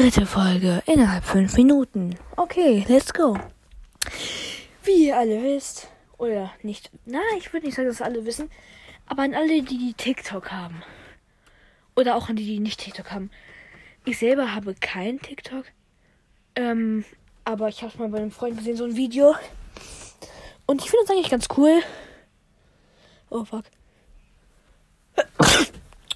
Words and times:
Dritte 0.00 0.24
Folge 0.24 0.82
innerhalb 0.86 1.24
fünf 1.24 1.58
Minuten. 1.58 2.16
Okay, 2.36 2.86
let's 2.88 3.12
go. 3.12 3.36
Wie 4.82 5.08
ihr 5.08 5.18
alle 5.18 5.42
wisst, 5.42 5.88
oder 6.16 6.50
nicht, 6.62 6.90
na, 7.04 7.20
ich 7.36 7.52
würde 7.52 7.66
nicht 7.66 7.76
sagen, 7.76 7.88
dass 7.88 8.00
alle 8.00 8.24
wissen, 8.24 8.50
aber 9.04 9.24
an 9.24 9.34
alle, 9.34 9.60
die 9.60 9.76
die 9.76 9.92
TikTok 9.92 10.52
haben. 10.52 10.82
Oder 11.96 12.16
auch 12.16 12.30
an 12.30 12.36
die, 12.36 12.46
die 12.46 12.60
nicht 12.60 12.80
TikTok 12.80 13.10
haben. 13.10 13.30
Ich 14.06 14.18
selber 14.18 14.54
habe 14.54 14.74
kein 14.74 15.20
TikTok. 15.20 15.66
Ähm, 16.56 17.04
aber 17.44 17.68
ich 17.68 17.82
habe 17.82 17.98
mal 17.98 18.08
bei 18.08 18.20
einem 18.20 18.30
Freund 18.30 18.56
gesehen, 18.56 18.78
so 18.78 18.84
ein 18.84 18.96
Video. 18.96 19.34
Und 20.64 20.82
ich 20.82 20.88
finde 20.88 21.04
das 21.04 21.14
eigentlich 21.14 21.30
ganz 21.30 21.46
cool. 21.58 21.82
Oh 23.28 23.44
fuck. 23.44 23.64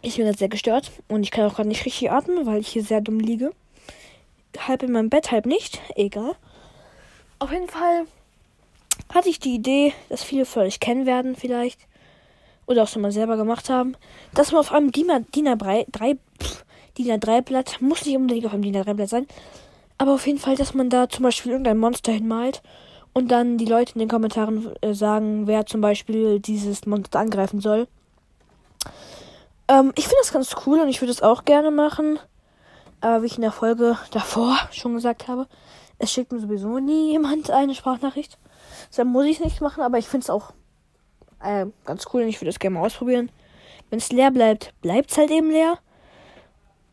Ich 0.00 0.16
bin 0.16 0.24
jetzt 0.24 0.38
sehr 0.38 0.48
gestört 0.48 0.92
und 1.08 1.24
ich 1.24 1.30
kann 1.30 1.44
auch 1.44 1.56
gerade 1.56 1.68
nicht 1.68 1.84
richtig 1.84 2.10
atmen, 2.10 2.46
weil 2.46 2.60
ich 2.60 2.68
hier 2.68 2.82
sehr 2.82 3.02
dumm 3.02 3.20
liege. 3.20 3.50
Halb 4.66 4.82
in 4.82 4.92
meinem 4.92 5.10
Bett, 5.10 5.30
halb 5.30 5.46
nicht. 5.46 5.80
Egal. 5.94 6.34
Auf 7.38 7.52
jeden 7.52 7.68
Fall 7.68 8.06
hatte 9.14 9.28
ich 9.28 9.38
die 9.38 9.54
Idee, 9.54 9.92
dass 10.08 10.24
viele 10.24 10.44
von 10.44 10.62
euch 10.62 10.80
kennen 10.80 11.06
werden 11.06 11.36
vielleicht. 11.36 11.80
Oder 12.66 12.82
auch 12.82 12.88
schon 12.88 13.02
mal 13.02 13.12
selber 13.12 13.36
gemacht 13.36 13.70
haben. 13.70 13.96
Dass 14.34 14.52
man 14.52 14.60
auf 14.60 14.72
einem 14.72 14.90
DIN 14.90 15.10
A3, 15.10 15.86
3, 15.90 16.16
DIN 16.98 17.20
A3 17.20 17.42
Blatt, 17.42 17.80
muss 17.80 18.04
nicht 18.04 18.16
unbedingt 18.16 18.46
auf 18.46 18.52
einem 18.52 18.62
DIN 18.62 18.76
A3 18.76 18.94
Blatt 18.94 19.08
sein. 19.08 19.26
Aber 19.98 20.14
auf 20.14 20.26
jeden 20.26 20.38
Fall, 20.38 20.56
dass 20.56 20.74
man 20.74 20.90
da 20.90 21.08
zum 21.08 21.22
Beispiel 21.22 21.52
irgendein 21.52 21.78
Monster 21.78 22.12
hinmalt. 22.12 22.62
Und 23.12 23.28
dann 23.28 23.56
die 23.56 23.64
Leute 23.64 23.94
in 23.94 24.00
den 24.00 24.08
Kommentaren 24.08 24.74
äh, 24.82 24.92
sagen, 24.92 25.46
wer 25.46 25.64
zum 25.64 25.80
Beispiel 25.80 26.38
dieses 26.40 26.84
Monster 26.86 27.18
angreifen 27.18 27.60
soll. 27.60 27.88
Ähm, 29.68 29.92
ich 29.96 30.04
finde 30.04 30.18
das 30.20 30.32
ganz 30.32 30.54
cool 30.66 30.80
und 30.80 30.88
ich 30.88 31.00
würde 31.00 31.12
es 31.12 31.22
auch 31.22 31.44
gerne 31.44 31.70
machen. 31.70 32.18
Aber 33.00 33.22
wie 33.22 33.26
ich 33.26 33.36
in 33.36 33.42
der 33.42 33.52
Folge 33.52 33.98
davor 34.10 34.58
schon 34.72 34.94
gesagt 34.94 35.28
habe, 35.28 35.46
es 35.98 36.12
schickt 36.12 36.32
mir 36.32 36.40
sowieso 36.40 36.78
nie 36.78 37.12
jemand 37.12 37.50
eine 37.50 37.74
Sprachnachricht. 37.74 38.38
Deshalb 38.90 39.08
muss 39.08 39.24
ich 39.24 39.38
es 39.38 39.44
nicht 39.44 39.60
machen, 39.60 39.82
aber 39.82 39.98
ich 39.98 40.06
finde 40.06 40.24
es 40.24 40.30
auch 40.30 40.52
äh, 41.42 41.66
ganz 41.84 42.06
cool 42.12 42.22
und 42.22 42.28
ich 42.28 42.40
würde 42.40 42.50
es 42.50 42.58
gerne 42.58 42.74
mal 42.74 42.86
ausprobieren. 42.86 43.30
Wenn 43.90 43.98
es 43.98 44.12
leer 44.12 44.30
bleibt, 44.30 44.74
bleibt 44.82 45.10
es 45.10 45.18
halt 45.18 45.30
eben 45.30 45.50
leer. 45.50 45.78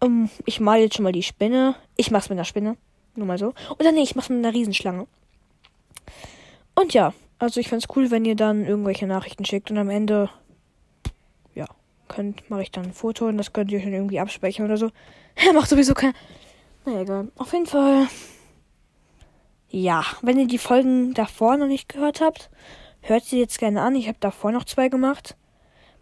Um, 0.00 0.24
ähm, 0.24 0.30
ich 0.46 0.60
male 0.60 0.82
jetzt 0.82 0.96
schon 0.96 1.04
mal 1.04 1.12
die 1.12 1.22
Spinne. 1.22 1.74
Ich 1.96 2.10
mach's 2.10 2.28
mit 2.28 2.36
einer 2.36 2.44
Spinne. 2.44 2.76
Nur 3.14 3.26
mal 3.26 3.38
so. 3.38 3.54
Oder 3.78 3.92
nee, 3.92 4.02
ich 4.02 4.14
mach's 4.14 4.28
mit 4.28 4.38
einer 4.38 4.54
Riesenschlange. 4.54 5.06
Und 6.74 6.94
ja, 6.94 7.12
also 7.38 7.60
ich 7.60 7.68
find's 7.68 7.86
cool, 7.96 8.10
wenn 8.10 8.24
ihr 8.24 8.36
dann 8.36 8.64
irgendwelche 8.64 9.06
Nachrichten 9.06 9.44
schickt 9.44 9.70
und 9.70 9.78
am 9.78 9.90
Ende 9.90 10.30
könnt, 12.08 12.48
mache 12.50 12.62
ich 12.62 12.70
dann 12.70 12.86
ein 12.86 12.92
Foto 12.92 13.26
und 13.26 13.38
das 13.38 13.52
könnt 13.52 13.70
ihr 13.70 13.80
schon 13.80 13.92
irgendwie 13.92 14.20
abspeichern 14.20 14.66
oder 14.66 14.76
so. 14.76 14.90
Er 15.34 15.52
macht 15.54 15.68
sowieso 15.68 15.94
kein. 15.94 16.12
Na 16.84 17.00
egal. 17.00 17.32
Auf 17.36 17.52
jeden 17.52 17.66
Fall. 17.66 18.06
Ja, 19.70 20.04
wenn 20.20 20.38
ihr 20.38 20.46
die 20.46 20.58
Folgen 20.58 21.14
davor 21.14 21.56
noch 21.56 21.66
nicht 21.66 21.88
gehört 21.88 22.20
habt, 22.20 22.50
hört 23.00 23.24
sie 23.24 23.38
jetzt 23.38 23.58
gerne 23.58 23.80
an. 23.80 23.96
Ich 23.96 24.08
habe 24.08 24.18
davor 24.20 24.52
noch 24.52 24.64
zwei 24.64 24.88
gemacht. 24.88 25.36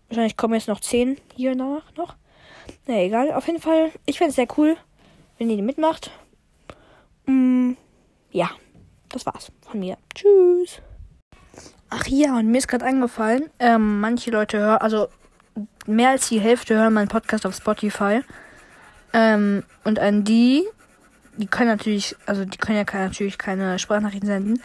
Wahrscheinlich 0.08 0.36
kommen 0.36 0.54
jetzt 0.54 0.66
noch 0.66 0.80
zehn 0.80 1.18
hier 1.36 1.54
nach 1.54 1.94
noch. 1.94 2.16
Na 2.86 3.00
egal. 3.00 3.32
Auf 3.32 3.46
jeden 3.46 3.60
Fall, 3.60 3.92
ich 4.06 4.18
fände 4.18 4.30
es 4.30 4.36
sehr 4.36 4.48
cool, 4.58 4.76
wenn 5.38 5.48
ihr 5.48 5.56
die 5.56 5.62
mitmacht. 5.62 6.10
Mm, 7.26 7.72
ja, 8.32 8.50
das 9.08 9.24
war's 9.26 9.52
von 9.60 9.78
mir. 9.78 9.96
Tschüss. 10.14 10.82
Ach 11.90 12.06
ja, 12.06 12.36
und 12.36 12.46
mir 12.46 12.58
ist 12.58 12.68
gerade 12.68 12.84
eingefallen, 12.84 13.50
ähm, 13.58 14.00
manche 14.00 14.30
Leute 14.30 14.58
hören, 14.58 14.78
also 14.78 15.08
mehr 15.86 16.10
als 16.10 16.28
die 16.28 16.40
Hälfte 16.40 16.76
hören 16.76 16.94
meinen 16.94 17.08
Podcast 17.08 17.46
auf 17.46 17.54
Spotify. 17.54 18.22
Ähm, 19.12 19.64
und 19.84 19.98
an 19.98 20.24
die, 20.24 20.64
die 21.36 21.46
können 21.46 21.70
natürlich, 21.70 22.16
also 22.26 22.44
die 22.44 22.58
können 22.58 22.78
ja 22.78 22.84
keine, 22.84 23.06
natürlich 23.06 23.38
keine 23.38 23.78
Sprachnachrichten 23.78 24.28
senden. 24.28 24.62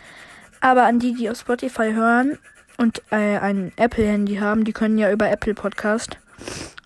Aber 0.62 0.86
an 0.86 1.00
die, 1.00 1.14
die 1.14 1.30
auf 1.30 1.40
Spotify 1.40 1.94
hören 1.94 2.38
und 2.78 3.02
äh, 3.12 3.38
ein 3.38 3.72
Apple-Handy 3.76 4.38
haben, 4.38 4.64
die 4.64 4.74
können 4.74 4.98
ja 4.98 5.12
über 5.12 5.30
Apple 5.30 5.54
Podcast 5.54 6.18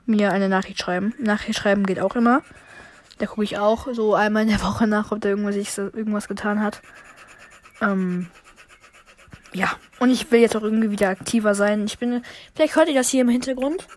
mir 0.06 0.32
eine 0.32 0.50
Nachricht 0.50 0.80
schreiben. 0.80 1.14
Nachricht 1.20 1.60
schreiben 1.60 1.86
geht 1.86 2.00
auch 2.00 2.16
immer. 2.16 2.42
Da 3.20 3.26
gucke 3.26 3.44
ich 3.44 3.58
auch 3.58 3.88
so 3.94 4.16
einmal 4.16 4.44
in 4.44 4.50
der 4.50 4.62
Woche 4.64 4.88
nach, 4.88 5.12
ob 5.12 5.22
da 5.22 5.30
irgendwas, 5.30 5.56
sich 5.56 5.78
irgendwas 5.78 6.28
getan 6.28 6.62
hat. 6.62 6.82
Ähm, 7.82 8.28
ja, 9.54 9.72
und 10.00 10.12
ich 10.12 10.32
will 10.32 10.42
jetzt 10.42 10.56
auch 10.56 10.64
irgendwie 10.64 10.92
wieder 10.92 11.10
aktiver 11.10 11.56
sein. 11.56 11.86
Ich 11.86 11.98
bin, 11.98 12.24
vielleicht 12.56 12.76
hört 12.76 12.90
ihr 12.90 12.96
das 12.96 13.10
hier 13.10 13.22
im 13.22 13.30
Hintergrund. 13.30 13.88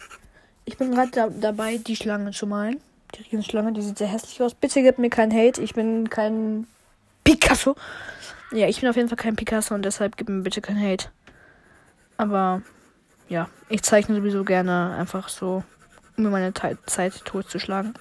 Ich 0.65 0.79
bin 0.79 0.93
gerade 0.93 1.11
da, 1.11 1.29
dabei, 1.29 1.79
die 1.79 1.97
Schlange 1.97 2.31
zu 2.31 2.47
malen. 2.47 2.81
Die 3.15 3.23
Riesenschlange, 3.23 3.73
die 3.73 3.83
sieht 3.83 3.99
sehr 3.99 4.09
hässlich 4.09 4.41
aus. 4.41 4.55
Bitte 4.55 4.83
gebt 4.83 4.99
mir 4.99 5.11
keinen 5.11 5.33
Hate. 5.33 5.61
Ich 5.61 5.75
bin 5.75 6.09
kein 6.09 6.67
Picasso. 7.25 7.77
Ja, 8.53 8.69
ich 8.69 8.81
bin 8.81 8.89
auf 8.89 8.97
jeden 8.97 9.09
Fall 9.09 9.19
kein 9.19 9.37
Picasso 9.37 9.75
und 9.75 9.85
deshalb 9.85 10.17
gebt 10.17 10.31
mir 10.31 10.43
bitte 10.43 10.61
keinen 10.61 10.83
Hate. 10.83 11.09
Aber 12.17 12.63
ja, 13.29 13.49
ich 13.69 13.83
zeichne 13.83 14.15
sowieso 14.15 14.45
gerne 14.45 14.95
einfach 14.99 15.29
so, 15.29 15.65
um 16.17 16.25
mir 16.25 16.31
meine 16.31 16.53
Zeit 16.87 17.25
totzuschlagen. 17.25 17.95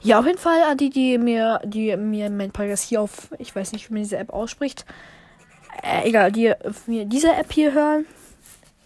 Ja, 0.00 0.18
auf 0.18 0.26
jeden 0.26 0.38
Fall 0.38 0.62
an 0.62 0.78
die, 0.78 0.90
die 0.90 1.18
mir, 1.18 1.60
die 1.64 1.96
mir 1.96 2.28
mein 2.30 2.50
Podcast 2.50 2.88
hier 2.88 3.00
auf, 3.00 3.28
ich 3.38 3.54
weiß 3.54 3.72
nicht, 3.72 3.88
wie 3.88 3.94
man 3.94 4.02
diese 4.02 4.18
App 4.18 4.30
ausspricht. 4.30 4.84
Äh, 5.82 6.08
egal, 6.08 6.32
die 6.32 6.52
mir 6.86 7.04
diese 7.04 7.32
App 7.32 7.52
hier 7.52 7.72
hören, 7.72 8.06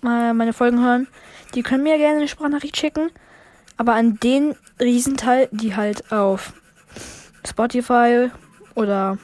meine 0.02 0.52
Folgen 0.52 0.80
hören. 0.80 1.08
Die 1.54 1.62
können 1.62 1.82
mir 1.82 1.98
gerne 1.98 2.18
eine 2.18 2.28
Sprachnachricht 2.28 2.76
schicken. 2.76 3.10
Aber 3.76 3.94
an 3.94 4.18
den 4.20 4.54
Riesenteil, 4.80 5.48
die 5.52 5.74
halt 5.74 6.12
auf 6.12 6.52
Spotify 7.46 8.30
oder 8.74 9.18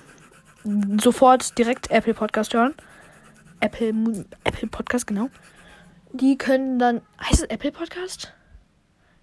sofort 1.00 1.56
direkt 1.58 1.90
Apple 1.90 2.14
Podcast 2.14 2.54
hören. 2.54 2.74
Apple, 3.60 4.26
Apple 4.44 4.68
Podcast, 4.68 5.06
genau. 5.06 5.30
Die 6.12 6.36
können 6.36 6.78
dann. 6.78 7.00
Heißt 7.22 7.42
es 7.42 7.48
Apple 7.48 7.72
Podcast? 7.72 8.32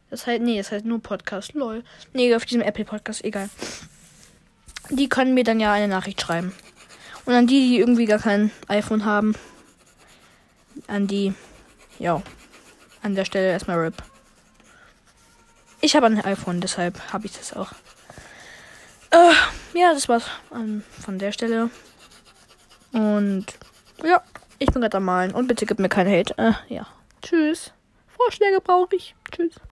Das 0.10 0.26
heißt, 0.26 0.42
nee, 0.42 0.58
das 0.58 0.72
heißt 0.72 0.86
nur 0.86 1.02
Podcast, 1.02 1.54
lol. 1.54 1.84
Nee, 2.14 2.34
auf 2.34 2.46
diesem 2.46 2.62
Apple 2.62 2.86
Podcast, 2.86 3.24
egal. 3.24 3.50
Die 4.90 5.08
können 5.08 5.36
mir 5.36 5.44
dann 5.44 5.60
ja 5.60 5.72
eine 5.72 5.88
Nachricht 5.88 6.22
schreiben. 6.22 6.52
Und 7.30 7.36
an 7.36 7.46
die, 7.46 7.70
die 7.70 7.78
irgendwie 7.78 8.06
gar 8.08 8.18
kein 8.18 8.50
iPhone 8.70 9.06
haben, 9.06 9.36
an 10.88 11.06
die, 11.06 11.36
ja, 12.00 12.24
an 13.04 13.14
der 13.14 13.24
Stelle 13.24 13.52
erstmal 13.52 13.78
RIP. 13.78 14.02
Ich 15.80 15.96
habe 15.96 16.08
ein 16.08 16.26
iPhone, 16.26 16.60
deshalb 16.60 17.14
habe 17.14 17.28
ich 17.28 17.34
das 17.34 17.56
auch. 17.56 17.72
Äh, 19.12 19.78
ja, 19.78 19.94
das 19.94 20.10
war's 20.10 20.26
an, 20.50 20.84
von 21.00 21.20
der 21.20 21.32
Stelle. 21.32 21.70
Und 22.94 23.46
ja, 24.04 24.24
ich 24.58 24.72
bin 24.72 24.82
gerade 24.82 24.98
am 24.98 25.06
Malen. 25.06 25.32
Und 25.32 25.46
bitte 25.46 25.68
gib 25.68 25.78
mir 25.78 25.88
keinen 25.88 26.12
Hate. 26.12 26.36
Äh, 26.40 26.54
ja. 26.74 26.88
Tschüss. 27.22 27.74
Vorschläge 28.08 28.60
brauche 28.60 28.96
ich. 28.96 29.14
Tschüss. 29.32 29.54